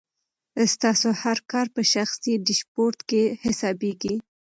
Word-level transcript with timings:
ستاسو 0.73 1.09
هر 1.21 1.37
کار 1.51 1.67
په 1.75 1.81
شخصي 1.93 2.33
ډیشبورډ 2.47 2.97
کې 3.09 3.21
حسابېږي. 3.43 4.15